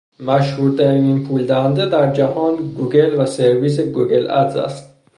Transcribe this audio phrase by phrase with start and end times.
[0.19, 4.95] مشهورترین پول دهنده در جهان گوگل و سرویس گوگل ادز است.